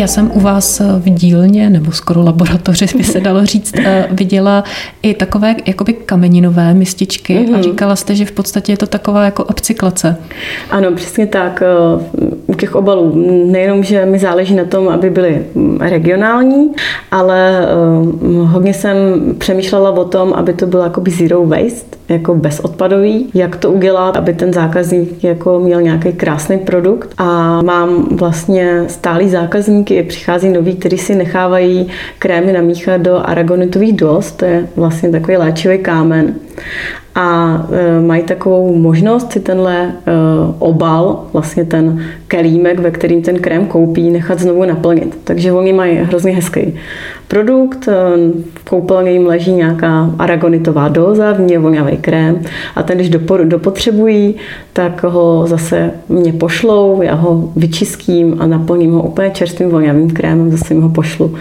Já 0.00 0.06
jsem 0.06 0.30
u 0.34 0.40
vás 0.40 0.80
v 0.80 1.10
dílně, 1.10 1.70
nebo 1.70 1.92
skoro 1.92 2.22
laboratoři, 2.22 2.86
by 2.96 3.04
se 3.04 3.20
dalo 3.20 3.46
říct, 3.46 3.74
eh, 3.78 4.08
viděla 4.10 4.64
i 5.02 5.14
takové 5.14 5.54
jakoby 5.66 5.92
kameninové 5.92 6.74
mističky 6.74 7.34
mm-hmm. 7.34 7.48
a 7.48 7.56
mhm. 7.56 7.62
říkala 7.62 7.96
jste, 7.96 8.14
že 8.14 8.24
v 8.24 8.32
podstatě 8.32 8.72
je 8.72 8.76
to 8.76 8.86
taková 8.86 9.24
jako 9.24 9.44
upcyklace. 9.44 10.16
Ano, 10.70 10.92
přesně 10.92 11.26
tak. 11.26 11.62
Eh, 11.62 12.30
u 12.46 12.54
těch 12.54 12.74
obalů 12.74 13.12
nejenom, 13.50 13.84
že 13.84 14.06
mi 14.06 14.18
záleží 14.18 14.54
na 14.54 14.64
tom, 14.64 14.88
aby 14.88 15.10
byly 15.10 15.44
regionální, 15.80 16.70
ale 17.10 17.60
eh, 17.60 17.66
hodně 18.42 18.74
jsem 18.74 18.96
přemýšlela 19.38 19.90
o 19.90 20.04
tom, 20.04 20.32
aby 20.32 20.52
to 20.52 20.66
bylo 20.66 20.82
jakoby 20.82 21.10
zero 21.10 21.46
waste, 21.46 21.89
jako 22.10 22.34
bezodpadový. 22.34 23.30
Jak 23.34 23.56
to 23.56 23.70
udělat, 23.70 24.16
aby 24.16 24.34
ten 24.34 24.52
zákazník 24.52 25.24
jako 25.24 25.60
měl 25.60 25.82
nějaký 25.82 26.12
krásný 26.12 26.58
produkt. 26.58 27.14
A 27.18 27.62
mám 27.62 28.16
vlastně 28.16 28.84
stálý 28.88 29.30
zákazníky, 29.30 30.02
přichází 30.02 30.48
noví, 30.48 30.76
kteří 30.76 30.98
si 30.98 31.14
nechávají 31.14 31.88
krémy 32.18 32.52
namíchat 32.52 33.00
do 33.00 33.16
aragonitových 33.16 33.92
dos, 33.92 34.32
to 34.32 34.44
je 34.44 34.68
vlastně 34.76 35.10
takový 35.10 35.36
léčivý 35.36 35.78
kámen 35.78 36.34
a 37.14 37.56
e, 37.72 38.00
mají 38.00 38.22
takovou 38.22 38.76
možnost 38.76 39.32
si 39.32 39.40
tenhle 39.40 39.82
e, 39.84 39.92
obal, 40.58 41.24
vlastně 41.32 41.64
ten 41.64 42.04
kelímek, 42.28 42.78
ve 42.78 42.90
kterým 42.90 43.22
ten 43.22 43.38
krém 43.38 43.66
koupí, 43.66 44.10
nechat 44.10 44.38
znovu 44.38 44.64
naplnit. 44.64 45.18
Takže 45.24 45.52
oni 45.52 45.72
mají 45.72 45.96
hrozně 45.96 46.32
hezký 46.32 46.74
produkt, 47.28 47.88
e, 47.88 47.94
v 48.54 48.64
koupelně 48.64 49.10
jim 49.10 49.26
leží 49.26 49.52
nějaká 49.52 50.10
aragonitová 50.18 50.88
dóza, 50.88 51.32
v 51.32 51.40
ní 51.40 51.52
je 51.52 51.58
vonavý 51.58 51.96
krém 51.96 52.40
a 52.76 52.82
ten, 52.82 52.96
když 52.96 53.10
dopotřebují, 53.44 54.34
tak 54.72 55.02
ho 55.02 55.44
zase 55.46 55.90
mě 56.08 56.32
pošlou, 56.32 57.02
já 57.02 57.14
ho 57.14 57.52
vyčistím 57.56 58.36
a 58.38 58.46
naplním 58.46 58.92
ho 58.92 59.02
úplně 59.02 59.30
čerstvým 59.30 59.70
vonavým 59.70 60.10
krémem, 60.10 60.50
zase 60.50 60.74
jim 60.74 60.82
ho 60.82 60.88
pošlu. 60.88 61.34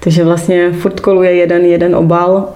Takže 0.00 0.24
vlastně 0.24 0.72
furt 0.72 1.00
koluje 1.00 1.34
jeden, 1.34 1.62
jeden 1.62 1.96
obal 1.96 2.48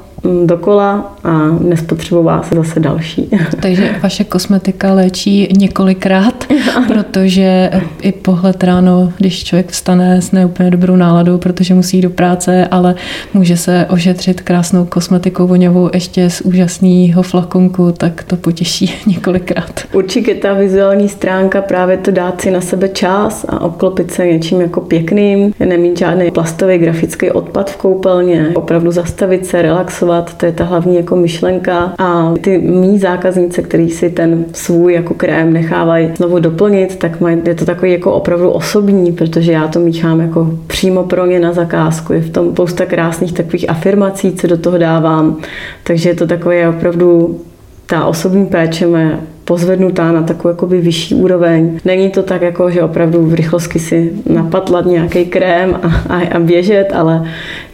dokola 0.47 1.17
a 1.25 1.39
nespotřebová 1.61 2.43
se 2.43 2.55
zase 2.55 2.81
další. 2.81 3.31
Takže 3.63 3.95
vaše 4.03 4.25
kosmetika 4.25 4.93
léčí 4.93 5.49
několikrát, 5.59 6.38
protože 6.89 7.71
i 8.03 8.13
pohled 8.13 8.65
ráno, 8.65 9.13
když 9.19 9.45
člověk 9.45 9.71
vstane 9.71 10.23
s 10.23 10.33
neúplně 10.33 10.71
dobrou 10.71 10.97
náladou, 10.97 11.39
protože 11.39 11.75
musí 11.75 11.97
jít 11.97 12.03
do 12.03 12.11
práce, 12.11 12.69
ale 12.71 12.95
může 13.35 13.57
se 13.57 13.87
ošetřit 13.91 14.41
krásnou 14.41 14.85
kosmetikou 14.85 15.47
voňavou 15.47 15.91
ještě 15.95 16.31
z 16.31 16.41
úžasného 16.41 17.23
flakonku, 17.23 17.93
tak 17.93 18.23
to 18.23 18.37
potěší 18.37 18.95
několikrát. 19.07 19.81
Určitě 19.93 20.35
ta 20.35 20.55
vizuální 20.55 21.09
stránka 21.09 21.63
právě 21.63 21.97
to 21.97 22.11
dát 22.11 22.41
si 22.41 22.51
na 22.51 22.61
sebe 22.61 22.89
čas 22.89 23.47
a 23.49 23.61
obklopit 23.61 24.11
se 24.11 24.27
něčím 24.27 24.61
jako 24.61 24.81
pěkným, 24.81 25.53
nemít 25.67 25.99
žádný 25.99 26.31
plastový 26.31 26.79
grafický 26.79 27.31
odpad 27.31 27.71
v 27.71 27.77
koupelně, 27.77 28.49
opravdu 28.55 28.91
zastavit 28.91 29.47
se, 29.47 29.63
relaxovat 29.63 30.35
to 30.35 30.47
je 30.47 30.53
ta 30.53 30.65
hlavní 30.65 30.97
jako 30.97 31.17
myšlenka. 31.17 31.95
A 31.99 32.35
ty 32.41 32.59
mý 32.59 32.99
zákaznice, 32.99 33.63
který 33.63 33.91
si 33.91 34.11
ten 34.11 34.45
svůj 34.53 34.95
jako 34.95 35.15
krém 35.15 35.53
nechávají 35.53 36.11
znovu 36.17 36.38
doplnit, 36.41 36.97
tak 36.97 37.13
je 37.45 37.55
to 37.55 37.65
takový 37.65 37.93
jako 37.93 38.13
opravdu 38.13 38.51
osobní, 38.51 39.13
protože 39.13 39.53
já 39.53 39.69
to 39.69 39.81
míchám 39.81 40.21
jako 40.21 40.51
přímo 40.67 41.05
pro 41.05 41.27
ně 41.27 41.41
na 41.41 41.53
zakázku. 41.53 42.13
Je 42.13 42.21
v 42.21 42.31
tom 42.31 42.53
spousta 42.53 42.87
krásných 42.87 43.33
takových 43.33 43.71
afirmací, 43.71 44.33
co 44.33 44.47
do 44.47 44.57
toho 44.57 44.79
dávám. 44.79 45.37
Takže 45.83 46.09
je 46.09 46.15
to 46.15 46.27
takové 46.27 46.69
opravdu 46.69 47.41
ta 47.87 48.05
osobní 48.05 48.47
péče 48.47 48.87
mě 48.87 49.21
pozvednutá 49.45 50.13
na 50.13 50.23
takovou 50.23 50.49
jakoby 50.49 50.81
vyšší 50.81 51.15
úroveň. 51.15 51.81
Není 51.85 52.11
to 52.11 52.23
tak, 52.23 52.43
jako, 52.43 52.71
že 52.71 52.83
opravdu 52.83 53.27
v 53.27 53.35
rychlosti 53.35 53.79
si 53.79 54.13
napatlat 54.27 54.87
nějaký 54.87 55.25
krém 55.25 55.79
a, 55.83 56.15
a, 56.15 56.21
a 56.35 56.39
běžet, 56.39 56.89
ale 56.95 57.25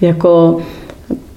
jako 0.01 0.61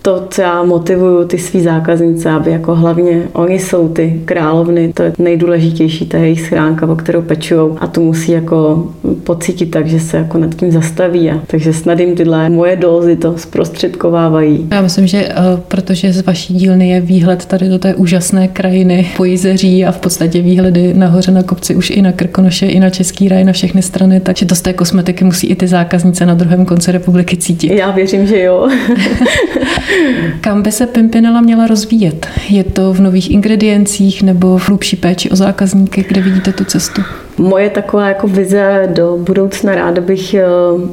to, 0.07 0.27
co 0.29 0.41
já 0.41 0.63
motivuju 0.63 1.27
ty 1.27 1.37
svý 1.37 1.61
zákaznice, 1.61 2.29
aby 2.29 2.51
jako 2.51 2.75
hlavně 2.75 3.23
oni 3.33 3.59
jsou 3.59 3.89
ty 3.89 4.21
královny, 4.25 4.93
to 4.93 5.03
je 5.03 5.13
nejdůležitější, 5.17 6.05
ta 6.05 6.17
jejich 6.17 6.41
schránka, 6.41 6.87
o 6.87 6.95
kterou 6.95 7.21
pečujou 7.21 7.77
a 7.79 7.87
to 7.87 8.01
musí 8.01 8.31
jako 8.31 8.87
pocítit 9.23 9.71
tak, 9.71 9.87
že 9.87 9.99
se 9.99 10.17
jako 10.17 10.37
nad 10.37 10.55
tím 10.55 10.71
zastaví. 10.71 11.31
A, 11.31 11.41
takže 11.47 11.73
snad 11.73 11.99
jim 11.99 12.15
tyhle 12.15 12.49
moje 12.49 12.75
dózy 12.75 13.15
to 13.15 13.37
zprostředkovávají. 13.37 14.67
Já 14.71 14.81
myslím, 14.81 15.07
že 15.07 15.27
uh, 15.27 15.59
protože 15.59 16.13
z 16.13 16.25
vaší 16.25 16.53
dílny 16.53 16.89
je 16.89 17.01
výhled 17.01 17.45
tady 17.45 17.69
do 17.69 17.79
té 17.79 17.95
úžasné 17.95 18.47
krajiny 18.47 19.07
po 19.17 19.25
Jizeří 19.25 19.85
a 19.85 19.91
v 19.91 19.99
podstatě 19.99 20.41
výhledy 20.41 20.93
nahoře 20.93 21.31
na 21.31 21.43
kopci 21.43 21.75
už 21.75 21.89
i 21.89 22.01
na 22.01 22.11
Krkonoše, 22.11 22.65
i 22.65 22.79
na 22.79 22.89
Český 22.89 23.29
raj, 23.29 23.43
na 23.43 23.53
všechny 23.53 23.81
strany, 23.81 24.19
takže 24.19 24.45
to 24.45 24.55
z 24.55 24.61
té 24.61 24.73
kosmetiky 24.73 25.23
musí 25.23 25.47
i 25.47 25.55
ty 25.55 25.67
zákaznice 25.67 26.25
na 26.25 26.33
druhém 26.33 26.65
konci 26.65 26.91
republiky 26.91 27.37
cítit. 27.37 27.71
Já 27.71 27.91
věřím, 27.91 28.27
že 28.27 28.41
jo. 28.41 28.69
Kam 30.41 30.61
by 30.61 30.71
se 30.71 30.87
Pimpinela 30.87 31.41
měla 31.41 31.67
rozvíjet? 31.67 32.27
Je 32.49 32.63
to 32.63 32.93
v 32.93 33.01
nových 33.01 33.31
ingrediencích 33.31 34.23
nebo 34.23 34.57
v 34.57 34.67
hlubší 34.67 34.95
péči 34.95 35.29
o 35.29 35.35
zákazníky, 35.35 36.05
kde 36.07 36.21
vidíte 36.21 36.53
tu 36.53 36.65
cestu? 36.65 37.01
Moje 37.39 37.69
taková 37.69 38.07
jako 38.07 38.27
vize 38.27 38.89
do 38.93 39.17
budoucna 39.21 39.75
ráda 39.75 40.01
bych 40.01 40.33
eh, 40.33 40.45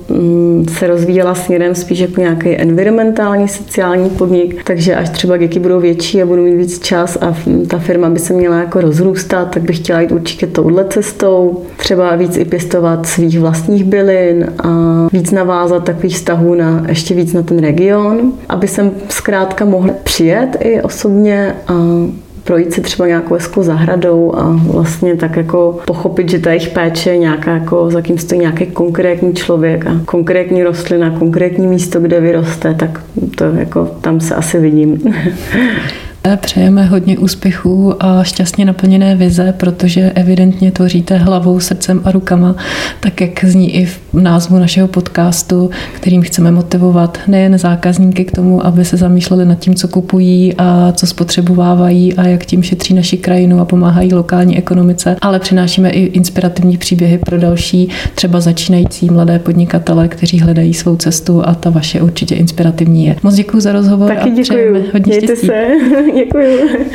mm, 0.09 0.67
se 0.69 0.87
rozvíjela 0.87 1.35
směrem 1.35 1.75
spíš 1.75 1.99
jako 1.99 2.21
nějaký 2.21 2.49
environmentální, 2.49 3.49
sociální 3.49 4.11
podnik, 4.11 4.65
takže 4.65 4.95
až 4.95 5.09
třeba 5.11 5.37
děti 5.37 5.59
budou 5.61 5.81
větší 5.81 6.23
a 6.23 6.27
budu 6.27 6.43
mít 6.43 6.57
víc 6.57 6.79
čas 6.79 7.19
a 7.21 7.35
ta 7.69 7.79
firma 7.79 8.11
by 8.11 8.19
se 8.19 8.33
měla 8.33 8.59
jako 8.59 8.81
rozrůstat, 8.81 9.51
tak 9.51 9.63
bych 9.63 9.79
chtěla 9.79 10.01
jít 10.01 10.13
určitě 10.13 10.47
touhle 10.47 10.85
cestou, 10.85 11.63
třeba 11.77 12.17
víc 12.17 12.37
i 12.37 12.45
pěstovat 12.45 13.07
svých 13.07 13.41
vlastních 13.41 13.85
bylin 13.85 14.47
a 14.59 14.69
víc 15.13 15.31
navázat 15.31 15.85
takových 15.85 16.15
vztahů 16.15 16.55
na 16.55 16.85
ještě 16.89 17.15
víc 17.15 17.33
na 17.33 17.43
ten 17.43 17.59
region, 17.59 18.33
aby 18.49 18.69
jsem 18.69 18.91
zkrátka 19.09 19.65
mohla 19.65 19.95
přijet 20.03 20.57
i 20.61 20.83
osobně 20.83 21.55
a 21.69 21.75
projít 22.45 22.73
si 22.73 22.81
třeba 22.81 23.07
nějakou 23.07 23.35
hezkou 23.35 23.63
zahradou 23.63 24.37
a 24.37 24.61
vlastně 24.73 25.17
tak 25.17 25.37
jako 25.37 25.79
pochopit, 25.87 26.31
že 26.31 26.39
ta 26.39 26.51
jejich 26.51 26.69
péče 26.69 27.11
je 27.11 27.19
nějaká 27.19 27.51
jako, 27.51 27.91
za 27.91 28.03
kým 28.03 28.19
stojí 28.19 28.41
nějaký 28.41 28.67
konkrétní 28.67 29.35
člověk 29.35 29.87
a 29.87 30.01
konkrétní 30.05 30.63
rostlina, 30.63 31.19
konkrétní 31.19 31.67
místo, 31.67 32.01
kde 32.01 32.21
vyroste, 32.21 32.75
tak 32.75 33.03
to 33.37 33.45
jako 33.45 33.91
tam 34.01 34.21
se 34.21 34.35
asi 34.35 34.59
vidím. 34.59 35.15
Přejeme 36.37 36.85
hodně 36.85 37.19
úspěchů 37.19 37.95
a 38.05 38.25
šťastně 38.25 38.65
naplněné 38.65 39.17
vize, 39.17 39.55
protože 39.57 40.13
evidentně 40.15 40.73
tvoříte 40.73 41.17
hlavou, 41.17 41.61
srdcem 41.61 42.01
a 42.05 42.13
rukama, 42.13 42.57
tak 43.01 43.21
jak 43.21 43.45
zní 43.45 43.75
i 43.77 43.87
v 43.87 44.01
názvu 44.13 44.59
našeho 44.59 44.89
podcastu, 44.89 45.71
kterým 45.95 46.23
chceme 46.23 46.51
motivovat 46.51 47.19
nejen 47.27 47.59
zákazníky 47.59 48.25
k 48.25 48.33
tomu, 48.33 48.67
aby 48.67 48.85
se 48.85 48.97
zamýšleli 48.97 49.45
nad 49.45 49.59
tím, 49.59 49.75
co 49.75 49.89
kupují 49.89 50.55
a 50.59 50.93
co 50.93 51.07
spotřebovávají 51.07 52.15
a 52.15 52.27
jak 52.27 52.45
tím 52.45 52.63
šetří 52.63 52.95
naši 52.95 53.17
krajinu 53.17 53.61
a 53.61 53.65
pomáhají 53.65 54.15
lokální 54.15 54.59
ekonomice, 54.59 55.17
ale 55.21 55.39
přinášíme 55.39 55.91
i 55.91 56.01
inspirativní 56.05 56.77
příběhy 56.77 57.19
pro 57.19 57.39
další, 57.39 57.89
třeba 58.15 58.41
začínající 58.41 59.11
mladé 59.11 59.39
podnikatele, 59.39 60.09
kteří 60.09 60.41
hledají 60.41 60.75
svou 60.75 60.97
cestu 60.97 61.49
a 61.49 61.55
ta 61.55 61.71
vaše 61.71 62.01
určitě 62.03 62.35
inspirativní 62.35 63.07
je. 63.07 63.17
Moc 63.23 63.35
děkuji 63.35 63.61
za 63.61 63.73
rozhovor 63.73 64.09
Taky 64.09 64.31
a 64.31 64.35
děkuji. 64.35 64.73
hodně 64.93 65.01
Mějte 65.07 65.27
štěstí. 65.27 65.47
se. 65.47 65.65
Děkuji. 66.15 66.91